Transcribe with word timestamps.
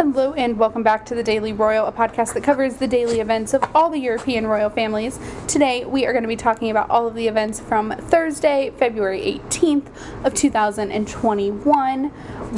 Hello 0.00 0.32
and 0.32 0.58
welcome 0.58 0.82
back 0.82 1.04
to 1.04 1.14
the 1.14 1.22
Daily 1.22 1.52
Royal, 1.52 1.84
a 1.84 1.92
podcast 1.92 2.32
that 2.32 2.42
covers 2.42 2.76
the 2.76 2.88
daily 2.88 3.20
events 3.20 3.52
of 3.52 3.62
all 3.74 3.90
the 3.90 3.98
European 3.98 4.46
royal 4.46 4.70
families. 4.70 5.20
Today 5.46 5.84
we 5.84 6.06
are 6.06 6.12
going 6.12 6.22
to 6.22 6.28
be 6.28 6.36
talking 6.36 6.70
about 6.70 6.88
all 6.88 7.06
of 7.06 7.14
the 7.14 7.28
events 7.28 7.60
from 7.60 7.90
Thursday, 7.90 8.72
February 8.78 9.20
18th 9.20 9.88
of 10.24 10.32
2021. 10.32 12.12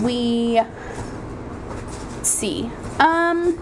We 0.04 0.62
see. 2.22 2.70
Um 3.00 3.58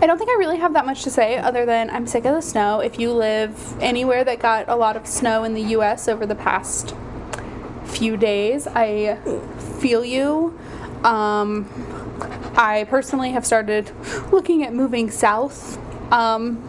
I 0.00 0.06
don't 0.06 0.16
think 0.16 0.30
I 0.30 0.36
really 0.38 0.56
have 0.56 0.72
that 0.72 0.86
much 0.86 1.02
to 1.02 1.10
say 1.10 1.36
other 1.36 1.66
than 1.66 1.90
I'm 1.90 2.06
sick 2.06 2.24
of 2.24 2.34
the 2.34 2.40
snow. 2.40 2.80
If 2.80 2.98
you 2.98 3.12
live 3.12 3.78
anywhere 3.82 4.24
that 4.24 4.38
got 4.38 4.66
a 4.66 4.76
lot 4.76 4.96
of 4.96 5.06
snow 5.06 5.44
in 5.44 5.52
the 5.52 5.74
US 5.76 6.08
over 6.08 6.24
the 6.24 6.34
past 6.34 6.94
few 7.84 8.16
days, 8.16 8.66
I 8.66 9.16
feel 9.78 10.02
you. 10.02 10.58
Um, 11.04 11.68
I 12.56 12.84
personally 12.84 13.32
have 13.32 13.44
started 13.44 13.90
looking 14.30 14.62
at 14.62 14.72
moving 14.72 15.10
south 15.10 15.78
um, 16.12 16.62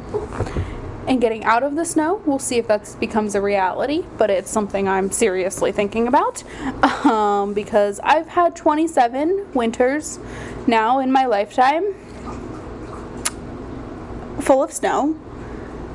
and 1.07 1.21
getting 1.21 1.43
out 1.43 1.63
of 1.63 1.75
the 1.75 1.85
snow. 1.85 2.21
We'll 2.25 2.39
see 2.39 2.57
if 2.57 2.67
that 2.67 2.95
becomes 2.99 3.35
a 3.35 3.41
reality, 3.41 4.03
but 4.17 4.29
it's 4.29 4.49
something 4.49 4.87
I'm 4.87 5.11
seriously 5.11 5.71
thinking 5.71 6.07
about 6.07 6.43
um, 7.05 7.53
because 7.53 7.99
I've 8.01 8.27
had 8.27 8.55
27 8.55 9.53
winters 9.53 10.19
now 10.67 10.99
in 10.99 11.11
my 11.11 11.25
lifetime 11.25 11.93
full 14.41 14.63
of 14.63 14.71
snow, 14.71 15.15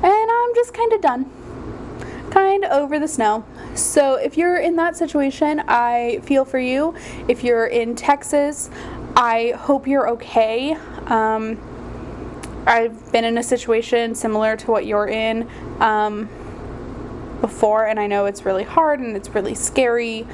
and 0.03 0.31
I'm 0.31 0.55
just 0.55 0.73
kind 0.73 0.93
of 0.93 1.01
done. 1.01 1.31
Kind 2.31 2.63
of 2.63 2.71
over 2.71 2.97
the 2.99 3.07
snow. 3.07 3.45
So, 3.75 4.15
if 4.15 4.37
you're 4.37 4.57
in 4.57 4.75
that 4.77 4.95
situation, 4.95 5.61
I 5.67 6.19
feel 6.23 6.45
for 6.45 6.59
you. 6.59 6.95
If 7.27 7.43
you're 7.43 7.65
in 7.65 7.95
Texas, 7.95 8.69
I 9.15 9.53
hope 9.57 9.87
you're 9.87 10.09
okay. 10.11 10.75
Um, 11.07 11.59
I've 12.65 13.11
been 13.11 13.25
in 13.25 13.37
a 13.37 13.43
situation 13.43 14.15
similar 14.15 14.55
to 14.57 14.71
what 14.71 14.85
you're 14.85 15.07
in 15.07 15.49
um, 15.79 16.29
before, 17.41 17.87
and 17.87 17.99
I 17.99 18.07
know 18.07 18.25
it's 18.25 18.45
really 18.45 18.63
hard 18.63 18.99
and 18.99 19.15
it's 19.15 19.29
really 19.29 19.55
scary. 19.55 20.25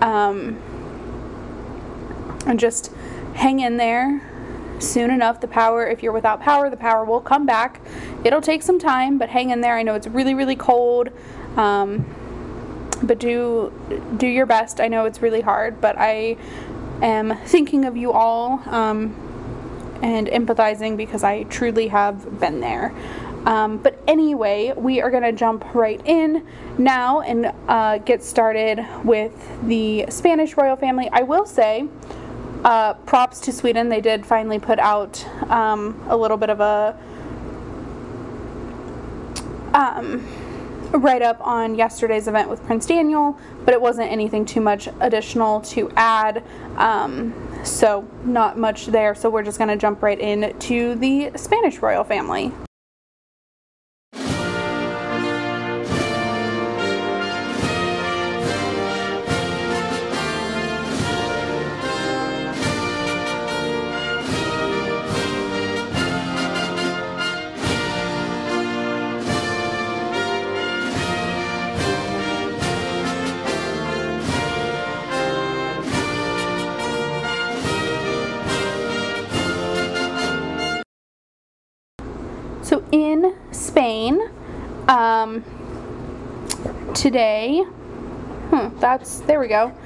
Um, 0.00 0.60
and 2.46 2.58
just 2.58 2.92
hang 3.34 3.60
in 3.60 3.76
there. 3.76 4.26
Soon 4.78 5.10
enough, 5.10 5.40
the 5.40 5.48
power, 5.48 5.86
if 5.86 6.02
you're 6.02 6.12
without 6.12 6.40
power, 6.40 6.70
the 6.70 6.76
power 6.76 7.04
will 7.04 7.20
come 7.20 7.44
back. 7.44 7.80
It'll 8.24 8.40
take 8.40 8.62
some 8.62 8.78
time, 8.78 9.18
but 9.18 9.28
hang 9.28 9.50
in 9.50 9.60
there. 9.60 9.76
I 9.76 9.82
know 9.82 9.94
it's 9.94 10.06
really, 10.06 10.34
really 10.34 10.56
cold. 10.56 11.10
Um, 11.56 12.06
but 13.02 13.18
do 13.18 13.72
do 14.16 14.26
your 14.26 14.46
best. 14.46 14.80
I 14.80 14.88
know 14.88 15.04
it's 15.06 15.22
really 15.22 15.40
hard, 15.40 15.80
but 15.80 15.96
I 15.98 16.36
am 17.02 17.36
thinking 17.46 17.84
of 17.84 17.96
you 17.96 18.12
all 18.12 18.62
um, 18.66 19.14
and 20.02 20.26
empathizing 20.28 20.96
because 20.96 21.24
I 21.24 21.44
truly 21.44 21.88
have 21.88 22.40
been 22.40 22.60
there. 22.60 22.94
Um, 23.46 23.78
but 23.78 23.98
anyway, 24.06 24.74
we 24.76 25.00
are 25.00 25.10
going 25.10 25.22
to 25.22 25.32
jump 25.32 25.74
right 25.74 26.00
in 26.04 26.46
now 26.76 27.20
and 27.20 27.52
uh, 27.68 27.98
get 27.98 28.22
started 28.22 28.86
with 29.02 29.32
the 29.66 30.06
Spanish 30.10 30.56
royal 30.56 30.76
family. 30.76 31.08
I 31.10 31.22
will 31.22 31.46
say, 31.46 31.88
uh, 32.64 32.94
props 32.94 33.40
to 33.40 33.52
Sweden. 33.52 33.88
They 33.88 34.02
did 34.02 34.26
finally 34.26 34.58
put 34.58 34.78
out 34.78 35.26
um, 35.50 36.02
a 36.08 36.16
little 36.16 36.36
bit 36.36 36.50
of 36.50 36.60
a 36.60 36.98
um, 39.72 40.26
write 40.98 41.22
up 41.22 41.40
on 41.46 41.74
yesterday's 41.74 42.26
event 42.26 42.48
with 42.48 42.64
Prince 42.64 42.86
Daniel, 42.86 43.38
but 43.64 43.74
it 43.74 43.80
wasn't 43.80 44.10
anything 44.10 44.44
too 44.44 44.60
much 44.60 44.88
additional 45.00 45.60
to 45.60 45.90
add. 45.96 46.42
Um, 46.76 47.34
so, 47.64 48.08
not 48.24 48.58
much 48.58 48.86
there. 48.86 49.14
So, 49.14 49.30
we're 49.30 49.44
just 49.44 49.58
going 49.58 49.68
to 49.68 49.76
jump 49.76 50.02
right 50.02 50.18
into 50.18 50.96
the 50.96 51.30
Spanish 51.36 51.78
royal 51.78 52.04
family. 52.04 52.52
Um, 85.30 86.94
today, 86.94 87.62
hmm, 87.62 88.78
that's, 88.78 89.20
there 89.20 89.40
we 89.40 89.48
go. 89.48 89.76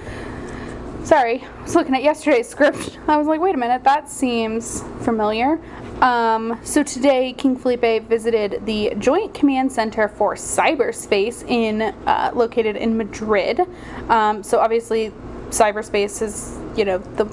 Sorry, 1.05 1.43
I 1.43 1.63
was 1.63 1.75
looking 1.75 1.95
at 1.95 2.03
yesterday's 2.03 2.49
script. 2.49 2.99
I 3.09 3.17
was 3.17 3.27
like, 3.27 3.41
wait 3.41 3.55
a 3.55 3.59
minute, 3.59 3.85
that 3.85 4.11
seems 4.11 4.83
familiar. 5.03 5.61
Um, 6.01 6.59
so 6.65 6.83
today, 6.83 7.35
King 7.35 7.57
Felipe 7.57 8.09
visited 8.09 8.65
the 8.67 8.95
Joint 8.99 9.35
Command 9.35 9.71
Center 9.71 10.09
for 10.09 10.35
Cyberspace 10.35 11.47
in 11.49 11.83
uh, 11.83 12.33
located 12.35 12.77
in 12.77 12.97
Madrid. 12.97 13.61
Um, 14.09 14.43
so 14.43 14.59
obviously, 14.59 15.13
cyberspace 15.51 16.21
is 16.21 16.59
you 16.77 16.85
know 16.85 16.99
the 16.99 17.27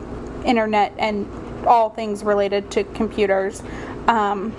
internet 0.45 0.93
and 0.99 1.27
all 1.65 1.89
things 1.89 2.23
related 2.23 2.69
to 2.71 2.83
computers. 2.83 3.63
Um, 4.07 4.53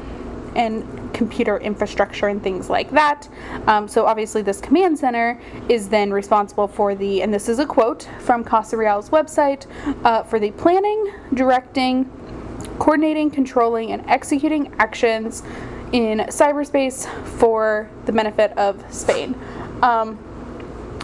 and 0.57 1.02
computer 1.13 1.59
infrastructure 1.59 2.29
and 2.29 2.43
things 2.43 2.71
like 2.71 2.91
that. 2.91 3.29
Um, 3.67 3.89
so 3.89 4.07
obviously 4.07 4.43
this 4.43 4.61
command 4.61 4.99
center 4.99 5.41
is 5.69 5.89
then 5.89 6.13
responsible 6.13 6.69
for 6.69 6.95
the, 6.95 7.23
and 7.23 7.33
this 7.33 7.49
is 7.49 7.59
a 7.59 7.67
quote 7.67 8.09
from 8.21 8.45
Casa 8.45 8.77
Real's 8.77 9.11
website, 9.11 9.67
uh, 10.05 10.23
for 10.23 10.39
the 10.39 10.51
planning, 10.53 11.13
directing, 11.35 12.11
coordinating, 12.79 13.31
controlling, 13.31 13.93
and 13.93 14.05
executing 14.09 14.73
actions 14.79 15.43
in 15.93 16.19
cyberspace 16.19 17.07
for 17.39 17.91
the 18.07 18.13
benefit 18.13 18.57
of 18.57 18.83
Spain. 18.93 19.35
Um, 19.83 20.19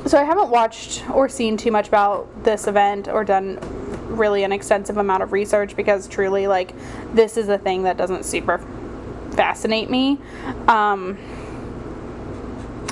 so 0.06 0.18
I 0.18 0.24
haven't 0.24 0.50
watched 0.50 1.08
or 1.10 1.28
seen 1.28 1.56
too 1.56 1.70
much 1.70 1.88
about 1.88 2.44
this 2.44 2.66
event 2.66 3.08
or 3.08 3.24
done 3.24 3.58
really 4.08 4.42
an 4.42 4.52
extensive 4.52 4.96
amount 4.96 5.22
of 5.22 5.32
research 5.32 5.76
because 5.76 6.08
truly 6.08 6.46
like 6.46 6.72
this 7.14 7.36
is 7.36 7.48
a 7.48 7.58
thing 7.58 7.82
that 7.82 7.96
doesn't 7.96 8.24
super 8.24 8.58
fascinate 9.38 9.88
me. 9.88 10.18
Um, 10.66 11.16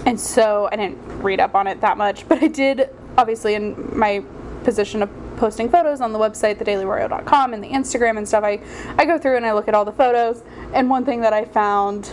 and 0.06 0.18
so 0.18 0.68
I 0.70 0.76
didn't 0.76 0.98
read 1.20 1.40
up 1.40 1.56
on 1.56 1.66
it 1.66 1.80
that 1.80 1.98
much, 1.98 2.26
but 2.28 2.40
I 2.40 2.46
did, 2.46 2.88
obviously, 3.18 3.54
in 3.54 3.98
my 3.98 4.22
position 4.62 5.02
of 5.02 5.10
posting 5.38 5.68
photos 5.68 6.00
on 6.00 6.12
the 6.12 6.20
website, 6.20 6.58
thedailyroyal.com, 6.58 7.52
and 7.52 7.64
the 7.64 7.68
Instagram 7.68 8.16
and 8.16 8.28
stuff, 8.28 8.44
I, 8.44 8.60
I 8.96 9.04
go 9.04 9.18
through 9.18 9.36
and 9.36 9.44
I 9.44 9.54
look 9.54 9.66
at 9.66 9.74
all 9.74 9.84
the 9.84 9.90
photos. 9.90 10.44
And 10.72 10.88
one 10.88 11.04
thing 11.04 11.20
that 11.22 11.32
I 11.32 11.44
found 11.44 12.12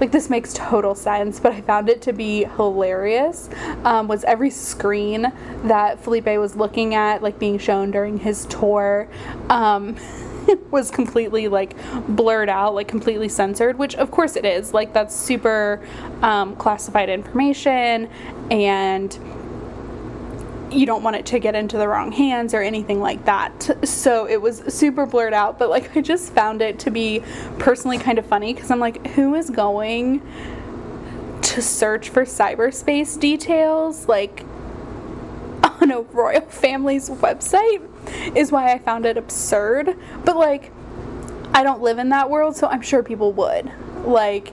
like 0.00 0.10
this 0.10 0.30
makes 0.30 0.54
total 0.54 0.94
sense, 0.94 1.38
but 1.38 1.52
I 1.52 1.60
found 1.60 1.90
it 1.90 2.00
to 2.02 2.12
be 2.14 2.44
hilarious. 2.56 3.50
Um, 3.84 4.08
was 4.08 4.24
every 4.24 4.50
screen 4.50 5.30
that 5.64 6.00
Felipe 6.00 6.26
was 6.26 6.56
looking 6.56 6.94
at, 6.94 7.22
like 7.22 7.38
being 7.38 7.58
shown 7.58 7.90
during 7.90 8.18
his 8.18 8.46
tour, 8.46 9.08
um, 9.50 9.94
was 10.70 10.90
completely 10.90 11.48
like 11.48 11.74
blurred 12.08 12.48
out, 12.48 12.74
like 12.74 12.88
completely 12.88 13.28
censored, 13.28 13.78
which 13.78 13.94
of 13.96 14.10
course 14.10 14.36
it 14.36 14.44
is. 14.44 14.74
Like 14.74 14.92
that's 14.92 15.14
super 15.14 15.80
um, 16.22 16.56
classified 16.56 17.08
information 17.08 18.08
and 18.50 19.18
you 20.70 20.86
don't 20.86 21.02
want 21.02 21.16
it 21.16 21.26
to 21.26 21.38
get 21.38 21.54
into 21.54 21.76
the 21.76 21.86
wrong 21.86 22.12
hands 22.12 22.54
or 22.54 22.62
anything 22.62 23.00
like 23.00 23.24
that. 23.26 23.86
So 23.86 24.26
it 24.26 24.40
was 24.40 24.62
super 24.74 25.06
blurred 25.06 25.34
out, 25.34 25.58
but 25.58 25.68
like 25.68 25.96
I 25.96 26.00
just 26.00 26.32
found 26.32 26.62
it 26.62 26.78
to 26.80 26.90
be 26.90 27.22
personally 27.58 27.98
kind 27.98 28.18
of 28.18 28.26
funny 28.26 28.54
because 28.54 28.70
I'm 28.70 28.80
like, 28.80 29.06
who 29.08 29.34
is 29.34 29.50
going 29.50 30.22
to 31.42 31.60
search 31.60 32.08
for 32.08 32.24
cyberspace 32.24 33.18
details 33.18 34.08
like 34.08 34.44
on 35.80 35.90
a 35.90 36.00
royal 36.00 36.42
family's 36.42 37.10
website? 37.10 37.88
Is 38.34 38.52
why 38.52 38.72
I 38.72 38.78
found 38.78 39.06
it 39.06 39.16
absurd. 39.16 39.96
But 40.24 40.36
like, 40.36 40.72
I 41.54 41.62
don't 41.62 41.82
live 41.82 41.98
in 41.98 42.08
that 42.10 42.30
world, 42.30 42.56
so 42.56 42.66
I'm 42.66 42.82
sure 42.82 43.02
people 43.02 43.32
would. 43.32 43.70
Like, 44.04 44.52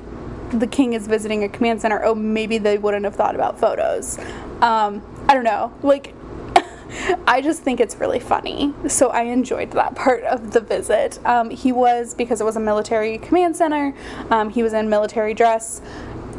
the 0.51 0.68
king 0.68 0.94
is 0.94 1.07
visiting 1.07 1.44
a 1.44 1.50
command 1.50 1.81
center. 1.81 2.04
Oh, 2.04 2.16
maybe 2.16 2.57
they 2.57 2.78
wouldn't 2.78 3.06
have 3.06 3.16
thought 3.16 3.36
about 3.36 3.60
photos. 3.60 4.18
Um, 4.62 5.01
I 5.28 5.34
don't 5.34 5.44
know. 5.44 5.74
Like, 5.84 6.13
I 7.28 7.42
just 7.42 7.62
think 7.62 7.80
it's 7.80 7.96
really 7.98 8.19
funny. 8.19 8.74
So 8.88 9.10
I 9.10 9.24
enjoyed 9.24 9.72
that 9.72 9.96
part 9.96 10.24
of 10.24 10.51
the 10.51 10.60
visit. 10.60 11.19
Um, 11.25 11.50
he 11.50 11.72
was, 11.72 12.13
because 12.13 12.42
it 12.42 12.44
was 12.44 12.56
a 12.56 12.60
military 12.60 13.18
command 13.18 13.56
center, 13.56 13.94
um, 14.31 14.50
he 14.50 14.63
was 14.63 14.74
in 14.74 14.90
military 14.90 15.34
dress. 15.34 15.81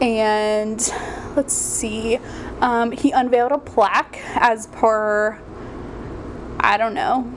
And 0.01 0.81
let's 1.37 1.53
see, 1.53 2.19
um, 2.61 2.91
he 2.93 3.11
unveiled 3.11 3.53
a 3.53 3.59
plaque 3.59 4.19
as 4.35 4.67
per, 4.69 5.39
I 6.63 6.77
don't 6.77 6.95
know 6.95 7.31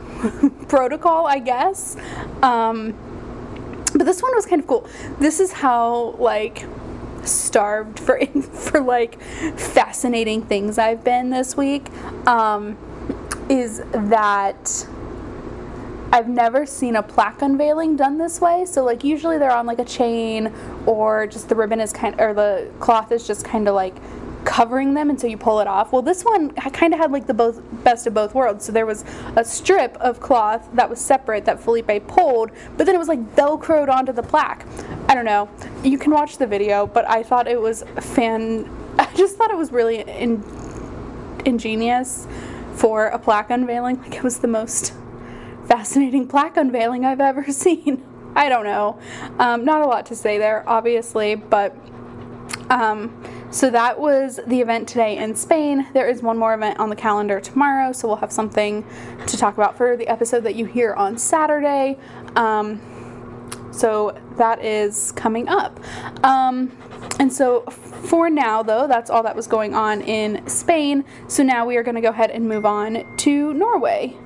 protocol, 0.68 1.26
I 1.26 1.40
guess. 1.40 1.96
Um, 2.42 2.94
but 3.94 4.06
this 4.06 4.22
one 4.22 4.34
was 4.36 4.46
kind 4.46 4.62
of 4.62 4.68
cool. 4.68 4.88
This 5.20 5.40
is 5.40 5.52
how 5.52 6.16
like 6.20 6.66
starved 7.24 8.00
for 8.00 8.26
for 8.42 8.82
like 8.82 9.22
fascinating 9.22 10.42
things 10.42 10.78
I've 10.78 11.04
been 11.04 11.30
this 11.30 11.56
week. 11.56 11.90
Um, 12.28 12.78
is 13.50 13.82
that 13.92 14.88
I've 16.12 16.30
never 16.30 16.66
seen 16.66 16.96
a 16.96 17.02
plaque 17.02 17.42
unveiling 17.42 17.96
done 17.96 18.18
this 18.18 18.40
way. 18.40 18.66
So 18.66 18.84
like 18.84 19.04
usually 19.04 19.38
they're 19.38 19.52
on 19.52 19.66
like 19.66 19.80
a 19.80 19.86
chain 19.86 20.54
or 20.86 21.26
just 21.26 21.50
the 21.50 21.56
ribbon 21.56 21.80
is 21.80 21.92
kind 21.92 22.20
or 22.22 22.34
the 22.34 22.70
cloth 22.80 23.12
is 23.12 23.26
just 23.26 23.44
kind 23.44 23.68
of 23.68 23.76
like 23.76 23.96
covering 24.46 24.94
them 24.94 25.10
until 25.10 25.30
you 25.30 25.38
pull 25.38 25.60
it 25.60 25.68
off. 25.68 25.92
Well, 25.92 26.02
this 26.02 26.24
one 26.24 26.52
kind 26.52 26.94
of 26.94 27.00
had 27.00 27.12
like 27.12 27.28
the 27.28 27.34
both 27.34 27.62
best 27.84 28.08
of 28.08 28.14
both 28.14 28.34
worlds. 28.34 28.66
So 28.66 28.72
there 28.72 28.86
was 28.86 29.06
a 29.36 29.44
strip 29.44 29.96
of 29.98 30.20
cloth 30.20 30.68
that 30.74 30.90
was 30.90 31.00
separate 31.00 31.46
that 31.46 31.60
Felipe 31.60 32.08
pulled, 32.08 32.52
but 32.78 32.86
then 32.86 32.96
it 32.96 32.98
was 32.98 33.08
like 33.08 33.36
velcroed 33.36 33.90
onto 33.90 34.12
the 34.12 34.24
plaque. 34.24 34.66
I 35.08 35.16
don't 35.16 35.26
know. 35.26 35.50
You 35.84 35.98
can 35.98 36.12
watch 36.12 36.38
the 36.38 36.48
video, 36.48 36.88
but 36.88 37.08
I 37.10 37.24
thought 37.24 37.48
it 37.48 37.60
was 37.60 37.84
fan. 38.00 38.70
I 39.00 39.12
just 39.16 39.38
thought 39.38 39.52
it 39.52 39.58
was 39.58 39.72
really 39.72 40.02
in, 40.02 40.44
ingenious 41.46 42.28
for 42.76 43.08
a 43.08 43.20
plaque 43.20 43.50
unveiling. 43.50 44.02
Like 44.02 44.16
it 44.16 44.24
was 44.24 44.40
the 44.40 44.48
most 44.48 44.94
fascinating 45.68 46.28
plaque 46.28 46.58
unveiling 46.58 47.06
I've 47.06 47.22
ever 47.22 47.44
seen. 47.52 48.04
I 48.36 48.50
don't 48.50 48.66
know. 48.66 49.00
Um, 49.38 49.64
not 49.64 49.84
a 49.84 49.86
lot 49.86 50.08
to 50.08 50.16
say 50.16 50.38
there, 50.38 50.68
obviously, 50.68 51.36
but. 51.36 51.76
Um, 52.74 53.24
so 53.52 53.70
that 53.70 54.00
was 54.00 54.40
the 54.48 54.60
event 54.60 54.88
today 54.88 55.18
in 55.18 55.36
Spain. 55.36 55.86
There 55.94 56.10
is 56.10 56.24
one 56.24 56.40
more 56.40 56.56
event 56.56 56.80
on 56.80 56.90
the 56.90 56.96
calendar 56.96 57.40
tomorrow, 57.40 57.92
so 57.92 58.08
we'll 58.08 58.18
have 58.18 58.32
something 58.32 58.84
to 59.28 59.38
talk 59.38 59.54
about 59.54 59.78
for 59.78 59.96
the 59.96 60.08
episode 60.08 60.44
that 60.46 60.56
you 60.56 60.66
hear 60.66 60.94
on 60.96 61.20
Saturday. 61.20 62.00
Um, 62.36 62.82
so 63.72 64.18
that 64.38 64.66
is 64.66 65.12
coming 65.12 65.48
up. 65.50 65.80
Um, 66.26 66.76
and 67.20 67.32
so 67.32 67.62
for 67.62 68.28
now, 68.32 68.64
though, 68.64 68.88
that's 68.88 69.12
all 69.12 69.22
that 69.22 69.36
was 69.36 69.46
going 69.46 69.76
on 69.76 70.02
in 70.02 70.48
Spain. 70.48 71.06
So 71.28 71.44
now 71.44 71.68
we 71.68 71.78
are 71.78 71.84
going 71.84 71.96
to 71.96 72.02
go 72.02 72.10
ahead 72.10 72.32
and 72.32 72.50
move 72.50 72.66
on 72.66 73.06
to 73.18 73.54
Norway. 73.54 74.18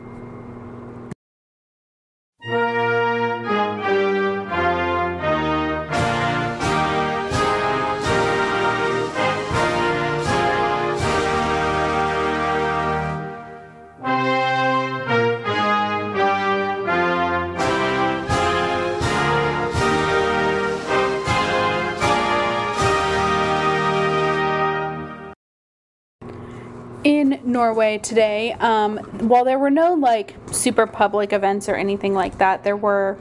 Norway 27.57 27.97
today, 27.97 28.53
um, 28.59 28.97
while 29.27 29.43
there 29.43 29.57
were 29.57 29.71
no 29.71 29.95
like 29.95 30.35
super 30.51 30.85
public 30.85 31.33
events 31.33 31.67
or 31.67 31.73
anything 31.73 32.13
like 32.13 32.37
that, 32.37 32.63
there 32.63 32.77
were 32.77 33.17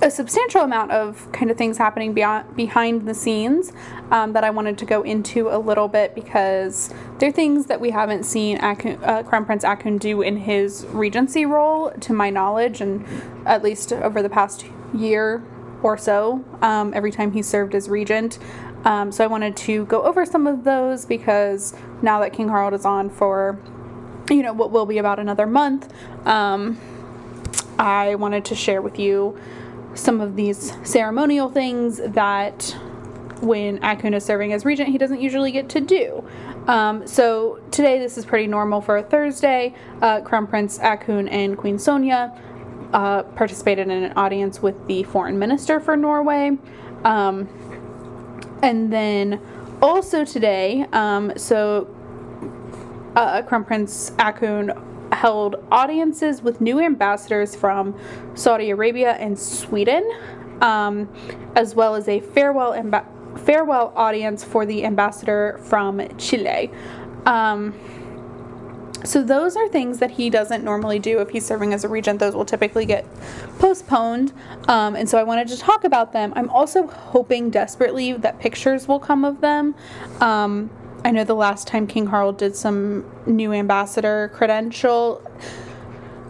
a 0.00 0.08
substantial 0.08 0.60
amount 0.60 0.92
of 0.92 1.30
kind 1.32 1.50
of 1.50 1.56
things 1.56 1.76
happening 1.76 2.12
beyond 2.12 2.54
behind 2.54 3.02
the 3.02 3.14
scenes 3.14 3.72
um, 4.12 4.32
that 4.34 4.44
I 4.44 4.50
wanted 4.50 4.78
to 4.78 4.84
go 4.84 5.02
into 5.02 5.48
a 5.48 5.58
little 5.58 5.88
bit 5.88 6.14
because 6.14 6.94
they're 7.18 7.32
things 7.32 7.66
that 7.66 7.80
we 7.80 7.90
haven't 7.90 8.22
seen 8.22 8.58
Haakon, 8.58 9.02
uh, 9.02 9.24
Crown 9.24 9.44
Prince 9.44 9.64
Haakon 9.64 9.98
do 9.98 10.22
in 10.22 10.36
his 10.36 10.86
regency 10.90 11.44
role, 11.44 11.90
to 11.98 12.12
my 12.12 12.30
knowledge, 12.30 12.80
and 12.80 13.04
at 13.44 13.64
least 13.64 13.92
over 13.92 14.22
the 14.22 14.30
past 14.30 14.66
year 14.94 15.42
or 15.82 15.98
so, 15.98 16.44
um, 16.62 16.92
every 16.94 17.10
time 17.10 17.32
he 17.32 17.42
served 17.42 17.74
as 17.74 17.88
regent. 17.88 18.38
Um, 18.84 19.12
so 19.12 19.22
I 19.24 19.26
wanted 19.26 19.56
to 19.58 19.84
go 19.86 20.02
over 20.02 20.26
some 20.26 20.46
of 20.46 20.64
those 20.64 21.04
because 21.04 21.74
now 22.02 22.20
that 22.20 22.32
King 22.32 22.48
Harald 22.48 22.74
is 22.74 22.84
on 22.84 23.10
for, 23.10 23.58
you 24.28 24.42
know, 24.42 24.52
what 24.52 24.70
will 24.70 24.86
be 24.86 24.98
about 24.98 25.18
another 25.18 25.46
month, 25.46 25.92
um, 26.26 26.78
I 27.78 28.16
wanted 28.16 28.44
to 28.46 28.54
share 28.54 28.82
with 28.82 28.98
you 28.98 29.38
some 29.94 30.20
of 30.20 30.36
these 30.36 30.72
ceremonial 30.82 31.48
things 31.48 31.98
that 31.98 32.76
when 33.40 33.78
Haakon 33.78 34.14
is 34.14 34.24
serving 34.24 34.52
as 34.52 34.64
regent, 34.64 34.88
he 34.88 34.98
doesn't 34.98 35.20
usually 35.20 35.50
get 35.50 35.68
to 35.70 35.80
do. 35.80 36.24
Um, 36.66 37.06
so 37.06 37.60
today, 37.72 37.98
this 37.98 38.16
is 38.16 38.24
pretty 38.24 38.46
normal 38.46 38.80
for 38.80 38.96
a 38.96 39.02
Thursday. 39.02 39.74
Uh, 40.00 40.20
Crown 40.20 40.46
Prince 40.46 40.78
Haakon 40.78 41.28
and 41.28 41.58
Queen 41.58 41.76
Sonja 41.76 42.38
uh, 42.92 43.24
participated 43.24 43.88
in 43.88 44.04
an 44.04 44.12
audience 44.16 44.62
with 44.62 44.86
the 44.86 45.02
foreign 45.04 45.38
minister 45.38 45.80
for 45.80 45.96
Norway. 45.96 46.56
Um, 47.04 47.48
and 48.62 48.92
then 48.92 49.40
also 49.82 50.24
today, 50.24 50.86
um, 50.92 51.32
so 51.36 51.88
uh, 53.16 53.42
Crown 53.42 53.64
Prince 53.64 54.10
Haakon 54.18 54.72
held 55.12 55.56
audiences 55.70 56.42
with 56.42 56.60
new 56.60 56.80
ambassadors 56.80 57.54
from 57.54 57.98
Saudi 58.34 58.70
Arabia 58.70 59.12
and 59.12 59.38
Sweden, 59.38 60.08
um, 60.60 61.08
as 61.56 61.74
well 61.74 61.94
as 61.94 62.08
a 62.08 62.20
farewell 62.20 62.72
amb- 62.72 63.04
farewell 63.40 63.92
audience 63.96 64.44
for 64.44 64.64
the 64.64 64.84
ambassador 64.84 65.58
from 65.64 66.00
Chile. 66.16 66.70
Um, 67.26 67.74
so 69.04 69.22
those 69.22 69.56
are 69.56 69.68
things 69.68 69.98
that 69.98 70.12
he 70.12 70.30
doesn't 70.30 70.64
normally 70.64 70.98
do 70.98 71.20
if 71.20 71.30
he's 71.30 71.44
serving 71.44 71.72
as 71.74 71.84
a 71.84 71.88
regent. 71.88 72.20
Those 72.20 72.34
will 72.34 72.44
typically 72.44 72.86
get 72.86 73.06
postponed. 73.58 74.32
Um, 74.68 74.96
and 74.96 75.08
so 75.08 75.18
I 75.18 75.22
wanted 75.22 75.48
to 75.48 75.58
talk 75.58 75.84
about 75.84 76.12
them. 76.12 76.32
I'm 76.36 76.50
also 76.50 76.86
hoping 76.86 77.50
desperately 77.50 78.12
that 78.12 78.38
pictures 78.38 78.86
will 78.86 79.00
come 79.00 79.24
of 79.24 79.40
them. 79.40 79.74
Um, 80.20 80.70
I 81.04 81.10
know 81.10 81.24
the 81.24 81.34
last 81.34 81.66
time 81.66 81.86
King 81.86 82.06
Harald 82.06 82.38
did 82.38 82.54
some 82.54 83.10
new 83.26 83.52
ambassador 83.52 84.30
credential 84.34 85.20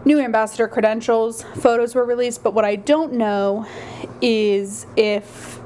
new 0.05 0.19
ambassador 0.19 0.67
credentials 0.67 1.45
photos 1.57 1.95
were 1.95 2.05
released, 2.05 2.43
but 2.43 2.55
what 2.55 2.65
I 2.65 2.77
don't 2.77 3.13
know 3.13 3.67
is 4.21 4.87
if 4.97 5.62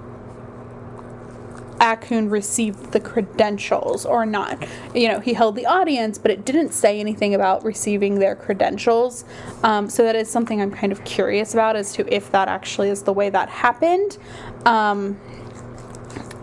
Haakon 1.81 2.31
received 2.31 2.93
the 2.93 3.01
credentials 3.01 4.07
or 4.07 4.27
not. 4.27 4.67
You 4.95 5.09
know, 5.09 5.21
he 5.21 5.33
held 5.33 5.57
the 5.57 5.67
audience, 5.67 6.19
but 6.19 6.31
it 6.31 6.45
didn't 6.45 6.73
say 6.73 7.01
anything 7.01 7.35
about 7.35 7.65
receiving 7.65 8.19
their 8.19 8.35
credentials. 8.35 9.25
Um, 9.63 9.89
so 9.89 10.03
that 10.05 10.17
is 10.17 10.31
something 10.31 10.61
I'm 10.61 10.71
kind 10.71 10.93
of 10.93 11.05
curious 11.05 11.55
about 11.55 11.77
as 11.77 11.93
to 11.95 12.15
if 12.15 12.31
that 12.33 12.49
actually 12.49 12.91
is 12.91 13.03
the 13.03 13.13
way 13.13 13.31
that 13.31 13.49
happened. 13.49 14.19
Um, 14.65 15.21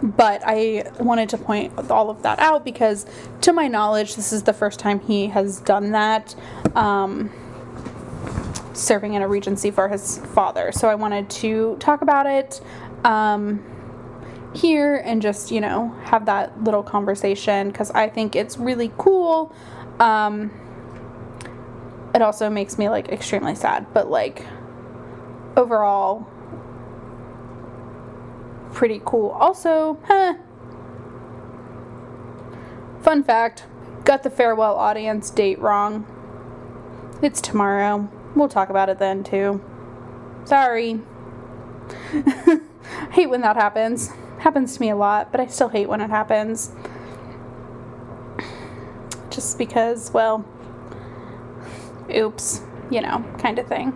but 0.01 0.41
I 0.45 0.91
wanted 0.99 1.29
to 1.29 1.37
point 1.37 1.89
all 1.89 2.09
of 2.09 2.23
that 2.23 2.39
out 2.39 2.65
because, 2.65 3.05
to 3.41 3.53
my 3.53 3.69
knowledge, 3.69 4.15
this 4.15 4.33
is 4.33 4.43
the 4.43 4.51
first 4.51 4.79
time 4.79 4.99
he 4.99 5.27
has 5.27 5.61
done 5.61 5.91
that. 5.91 6.35
Um, 6.75 7.31
serving 8.73 9.13
in 9.13 9.21
a 9.21 9.27
regency 9.27 9.71
for 9.71 9.87
his 9.87 10.17
father. 10.17 10.71
So 10.71 10.89
I 10.89 10.95
wanted 10.95 11.29
to 11.29 11.77
talk 11.79 12.01
about 12.01 12.25
it. 12.25 12.59
Um, 13.05 13.63
here 14.53 14.95
and 14.95 15.22
just, 15.22 15.51
you 15.51 15.62
know, 15.62 15.89
have 16.03 16.25
that 16.25 16.63
little 16.63 16.83
conversation 16.83 17.69
because 17.69 17.91
I 17.91 18.10
think 18.10 18.36
it's 18.36 18.57
really 18.57 18.91
cool. 18.98 19.53
Um, 20.00 20.51
it 22.13 22.22
also 22.22 22.50
makes 22.50 22.77
me 22.77 22.89
like 22.89 23.10
extremely 23.10 23.55
sad, 23.55 23.88
but 23.93 24.10
like 24.10 24.45
overall, 25.57 26.27
pretty 28.72 29.01
cool. 29.05 29.29
Also, 29.31 30.00
huh, 30.05 30.36
fun 33.01 33.24
fact 33.24 33.65
got 34.05 34.24
the 34.24 34.29
farewell 34.29 34.75
audience 34.75 35.29
date 35.29 35.60
wrong. 35.60 36.05
It's 37.22 37.39
tomorrow. 37.39 38.10
We'll 38.36 38.50
talk 38.50 38.69
about 38.69 38.89
it 38.89 39.00
then 39.00 39.24
too. 39.24 39.63
Sorry. 40.45 41.00
hate 43.12 43.29
when 43.29 43.41
that 43.41 43.55
happens 43.55 44.12
happens 44.43 44.75
to 44.75 44.81
me 44.81 44.89
a 44.89 44.95
lot, 44.95 45.31
but 45.31 45.39
I 45.39 45.47
still 45.47 45.69
hate 45.69 45.88
when 45.88 46.01
it 46.01 46.09
happens. 46.09 46.73
Just 49.29 49.57
because, 49.57 50.12
well, 50.12 50.45
oops, 52.13 52.62
you 52.91 53.00
know, 53.00 53.25
kind 53.39 53.57
of 53.57 53.67
thing. 53.67 53.93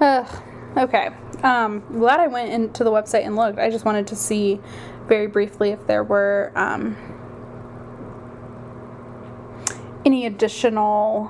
Ugh, 0.00 0.42
okay. 0.76 1.10
Um, 1.42 1.80
glad 1.90 2.20
I 2.20 2.28
went 2.28 2.52
into 2.52 2.84
the 2.84 2.92
website 2.92 3.26
and 3.26 3.34
looked. 3.34 3.58
I 3.58 3.70
just 3.70 3.84
wanted 3.84 4.06
to 4.06 4.16
see 4.16 4.60
very 5.08 5.26
briefly 5.26 5.70
if 5.70 5.84
there 5.88 6.04
were 6.04 6.52
um, 6.54 6.96
any 10.04 10.26
additional 10.26 11.28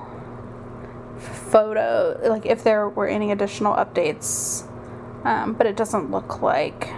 photo, 1.17 2.19
like 2.23 2.45
if 2.45 2.63
there 2.63 2.87
were 2.87 3.07
any 3.07 3.31
additional 3.31 3.73
updates 3.73 4.69
um, 5.23 5.53
but 5.53 5.67
it 5.67 5.75
doesn't 5.75 6.11
look 6.11 6.41
like 6.41 6.89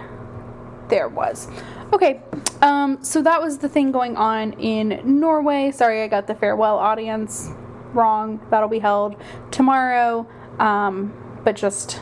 there 0.88 1.08
was. 1.08 1.48
Okay, 1.92 2.20
um, 2.62 3.02
so 3.02 3.22
that 3.22 3.40
was 3.40 3.58
the 3.58 3.68
thing 3.68 3.92
going 3.92 4.16
on 4.16 4.52
in 4.54 5.00
Norway. 5.20 5.70
Sorry, 5.70 6.02
I 6.02 6.08
got 6.08 6.26
the 6.26 6.34
farewell 6.34 6.78
audience 6.78 7.50
wrong. 7.92 8.40
That'll 8.50 8.68
be 8.68 8.78
held 8.78 9.16
tomorrow. 9.50 10.28
Um, 10.58 11.12
but 11.44 11.56
just, 11.56 12.00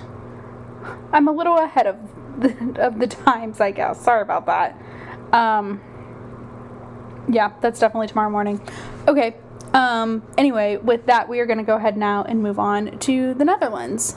I'm 1.13 1.29
a 1.29 1.33
little 1.33 1.59
ahead 1.59 1.87
of 1.87 1.97
the, 2.41 2.81
of 2.81 2.99
the 2.99 3.07
times, 3.07 3.61
I 3.61 3.71
guess. 3.71 4.03
Sorry 4.03 4.23
about 4.23 4.47
that. 4.47 4.81
Um, 5.33 5.81
yeah, 7.29 7.53
that's 7.61 7.81
definitely 7.81 8.09
tomorrow 8.09 8.31
morning. 8.31 8.61
Okay. 9.09 9.37
Um, 9.73 10.23
anyway, 10.39 10.77
with 10.77 11.07
that, 11.07 11.29
we 11.29 11.41
are 11.41 11.47
going 11.47 11.59
to 11.59 11.65
go 11.65 11.77
ahead 11.77 11.97
now 11.97 12.23
and 12.23 12.43
move 12.43 12.59
on 12.59 12.99
to 13.01 13.35
the 13.35 13.45
Netherlands. 13.45 14.17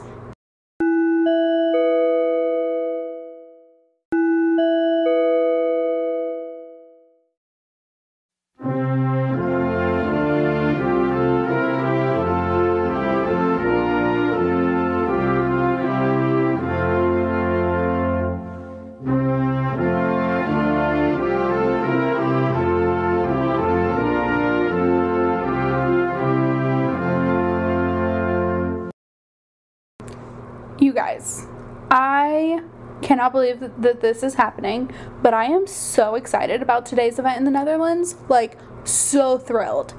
You 30.79 30.93
guys, 30.93 31.47
I 31.89 32.61
cannot 33.01 33.31
believe 33.31 33.59
that, 33.59 34.01
this 34.01 34.21
is 34.21 34.35
happening, 34.35 34.91
but 35.23 35.33
I 35.33 35.45
am 35.45 35.65
so 35.65 36.13
excited 36.13 36.61
about 36.61 36.85
today's 36.85 37.17
event 37.17 37.37
in 37.37 37.45
the 37.45 37.51
Netherlands. 37.51 38.15
Like, 38.29 38.57
so 38.83 39.39
thrilled. 39.39 39.95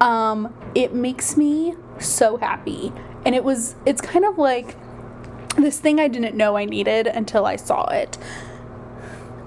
Um, 0.00 0.54
it 0.74 0.94
makes 0.94 1.36
me 1.36 1.74
so 1.98 2.38
happy. 2.38 2.92
And 3.26 3.34
it 3.34 3.44
was, 3.44 3.76
it's 3.84 4.00
kind 4.00 4.24
of 4.24 4.38
like 4.38 4.76
this 5.56 5.78
thing 5.78 6.00
I 6.00 6.08
didn't 6.08 6.36
know 6.36 6.56
I 6.56 6.64
needed 6.64 7.06
until 7.06 7.44
I 7.44 7.56
saw 7.56 7.86
it. 7.90 8.16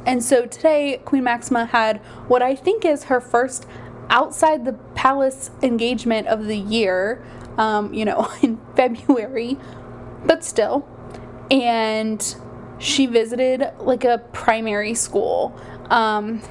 And 0.05 0.23
so 0.23 0.45
today, 0.45 1.01
Queen 1.03 1.23
Maxima 1.23 1.65
had 1.65 1.97
what 2.27 2.41
I 2.41 2.55
think 2.55 2.85
is 2.85 3.05
her 3.05 3.19
first 3.19 3.65
outside 4.09 4.63
the 4.63 4.73
palace 4.95 5.51
engagement 5.61 6.27
of 6.27 6.45
the 6.45 6.55
year, 6.55 7.23
um, 7.57 7.93
you 7.93 8.05
know, 8.05 8.31
in 8.41 8.59
February, 8.75 9.57
but 10.27 10.43
still. 10.43 10.87
And 11.49 12.35
she 12.77 13.05
visited 13.05 13.71
like 13.79 14.03
a 14.03 14.19
primary 14.33 14.93
school. 14.93 15.59
Um, 15.89 16.41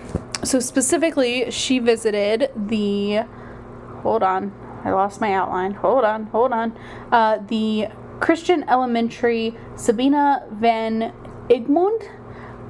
so 0.42 0.60
specifically, 0.60 1.50
she 1.50 1.78
visited 1.78 2.50
the. 2.56 3.24
Hold 4.02 4.22
on, 4.22 4.52
I 4.84 4.92
lost 4.92 5.20
my 5.20 5.32
outline. 5.32 5.72
Hold 5.74 6.04
on, 6.04 6.26
hold 6.26 6.52
on. 6.52 6.76
Uh, 7.10 7.38
the 7.38 7.88
Christian 8.20 8.64
Elementary 8.68 9.54
Sabina 9.76 10.46
van 10.50 11.12
Egmond 11.50 12.08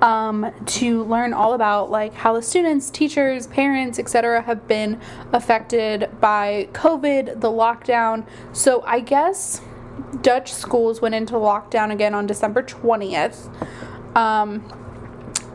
um, 0.02 0.52
to 0.66 1.04
learn 1.04 1.32
all 1.32 1.54
about 1.54 1.90
like 1.90 2.14
how 2.14 2.32
the 2.32 2.42
students, 2.42 2.90
teachers, 2.90 3.46
parents, 3.46 3.98
etc., 3.98 4.42
have 4.42 4.66
been 4.66 5.00
affected 5.32 6.10
by 6.20 6.68
COVID, 6.72 7.40
the 7.40 7.50
lockdown. 7.50 8.26
So 8.52 8.82
I 8.86 9.00
guess 9.00 9.60
Dutch 10.22 10.52
schools 10.52 11.00
went 11.00 11.14
into 11.14 11.34
lockdown 11.34 11.92
again 11.92 12.14
on 12.14 12.26
December 12.26 12.62
twentieth. 12.62 13.48
Um, 14.14 14.64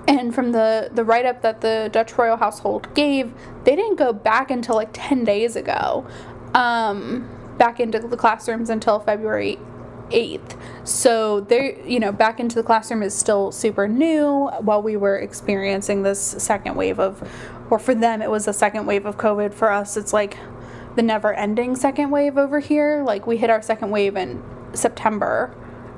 and 0.07 0.33
from 0.33 0.51
the 0.51 0.89
the 0.91 1.03
write 1.03 1.25
up 1.25 1.41
that 1.41 1.61
the 1.61 1.89
Dutch 1.91 2.17
royal 2.17 2.37
household 2.37 2.93
gave, 2.95 3.33
they 3.63 3.75
didn't 3.75 3.97
go 3.97 4.13
back 4.13 4.51
until 4.51 4.75
like 4.75 4.89
ten 4.93 5.23
days 5.23 5.55
ago, 5.55 6.05
um, 6.53 7.29
back 7.57 7.79
into 7.79 7.99
the 7.99 8.17
classrooms 8.17 8.69
until 8.69 8.99
February 8.99 9.57
8th. 10.11 10.57
So 10.83 11.41
they're, 11.41 11.79
you 11.87 11.99
know, 11.99 12.11
back 12.11 12.39
into 12.39 12.55
the 12.55 12.63
classroom 12.63 13.03
is 13.03 13.15
still 13.15 13.51
super 13.51 13.87
new 13.87 14.47
while 14.59 14.81
we 14.81 14.95
were 14.97 15.17
experiencing 15.17 16.03
this 16.03 16.19
second 16.19 16.75
wave 16.75 16.99
of, 16.99 17.27
or 17.69 17.79
for 17.79 17.95
them, 17.95 18.21
it 18.21 18.29
was 18.29 18.45
the 18.45 18.53
second 18.53 18.85
wave 18.85 19.05
of 19.05 19.17
COVID. 19.17 19.53
For 19.53 19.71
us, 19.71 19.97
it's 19.97 20.13
like 20.13 20.37
the 20.95 21.01
never 21.01 21.33
ending 21.33 21.75
second 21.75 22.11
wave 22.11 22.37
over 22.37 22.59
here. 22.59 23.03
Like 23.03 23.27
we 23.27 23.37
hit 23.37 23.49
our 23.49 23.61
second 23.61 23.91
wave 23.91 24.15
in 24.15 24.43
September 24.73 25.55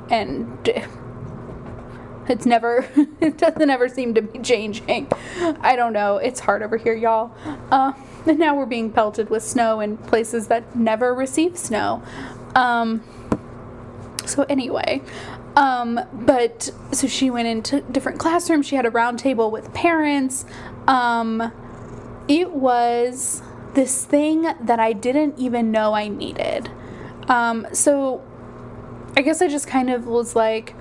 and 0.09 0.57
it's 2.27 2.45
never, 2.45 2.87
it 3.19 3.37
doesn't 3.37 3.69
ever 3.69 3.89
seem 3.89 4.13
to 4.15 4.21
be 4.21 4.39
changing. 4.39 5.07
I 5.39 5.75
don't 5.75 5.93
know. 5.93 6.17
It's 6.17 6.39
hard 6.39 6.63
over 6.63 6.77
here, 6.77 6.95
y'all. 6.95 7.31
Uh, 7.71 7.93
and 8.25 8.39
now 8.39 8.55
we're 8.55 8.65
being 8.65 8.91
pelted 8.91 9.29
with 9.29 9.43
snow 9.43 9.79
in 9.79 9.97
places 9.97 10.47
that 10.47 10.75
never 10.75 11.13
receive 11.13 11.57
snow. 11.57 12.01
Um, 12.55 13.03
so 14.25 14.43
anyway, 14.43 15.01
um, 15.55 15.99
but 16.13 16.71
so 16.91 17.07
she 17.07 17.29
went 17.29 17.47
into 17.47 17.81
different 17.81 18.19
classrooms. 18.19 18.65
She 18.65 18.75
had 18.75 18.85
a 18.85 18.89
round 18.89 19.19
table 19.19 19.51
with 19.51 19.73
parents. 19.73 20.45
Um, 20.87 21.51
it 22.27 22.51
was 22.51 23.41
this 23.73 24.05
thing 24.05 24.43
that 24.61 24.79
I 24.79 24.93
didn't 24.93 25.37
even 25.37 25.71
know 25.71 25.93
I 25.93 26.07
needed. 26.07 26.69
Um, 27.27 27.67
so 27.73 28.23
I 29.15 29.21
guess 29.21 29.41
I 29.41 29.47
just 29.47 29.67
kind 29.67 29.89
of 29.89 30.05
was 30.05 30.35
like, 30.35 30.75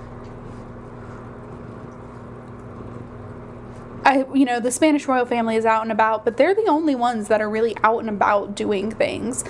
I, 4.05 4.25
you 4.33 4.45
know, 4.45 4.59
the 4.59 4.71
Spanish 4.71 5.07
royal 5.07 5.25
family 5.25 5.55
is 5.55 5.65
out 5.65 5.81
and 5.83 5.91
about, 5.91 6.25
but 6.25 6.37
they're 6.37 6.53
the 6.53 6.67
only 6.67 6.93
ones 6.95 7.29
that 7.29 7.41
are 7.41 7.49
really 7.49 7.75
out 7.83 7.99
and 7.99 8.09
about 8.09 8.55
doing 8.55 8.91
things. 8.91 9.45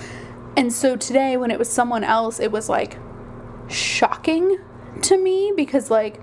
And 0.56 0.72
so 0.72 0.94
today, 0.94 1.36
when 1.36 1.50
it 1.50 1.58
was 1.58 1.68
someone 1.68 2.04
else, 2.04 2.38
it 2.38 2.52
was 2.52 2.68
like, 2.68 2.96
shocking 3.68 4.58
to 5.02 5.16
me 5.16 5.52
because 5.56 5.90
like 5.90 6.20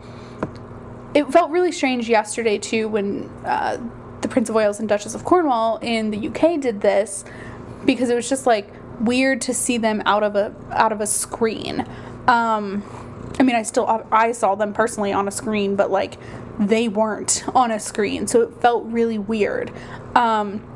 it 1.13 1.25
felt 1.31 1.51
really 1.51 1.71
strange 1.71 2.09
yesterday 2.09 2.57
too 2.57 2.87
when 2.87 3.29
uh, 3.45 3.77
the 4.21 4.27
Prince 4.27 4.49
of 4.49 4.55
Wales 4.55 4.79
and 4.79 4.87
Duchess 4.87 5.15
of 5.15 5.25
Cornwall 5.25 5.77
in 5.81 6.11
the 6.11 6.27
UK 6.27 6.59
did 6.59 6.81
this 6.81 7.25
because 7.85 8.09
it 8.09 8.15
was 8.15 8.29
just 8.29 8.45
like 8.45 8.71
weird 8.99 9.41
to 9.41 9.53
see 9.53 9.77
them 9.77 10.01
out 10.05 10.23
of 10.23 10.35
a 10.35 10.53
out 10.71 10.91
of 10.91 11.01
a 11.01 11.07
screen. 11.07 11.85
Um, 12.27 12.83
I 13.39 13.43
mean, 13.43 13.55
I 13.55 13.63
still 13.63 14.05
I 14.11 14.31
saw 14.31 14.55
them 14.55 14.73
personally 14.73 15.11
on 15.11 15.27
a 15.27 15.31
screen, 15.31 15.75
but 15.75 15.89
like 15.89 16.17
they 16.59 16.87
weren't 16.87 17.43
on 17.55 17.71
a 17.71 17.79
screen, 17.79 18.27
so 18.27 18.41
it 18.41 18.53
felt 18.61 18.85
really 18.85 19.17
weird. 19.17 19.71
Um, 20.15 20.67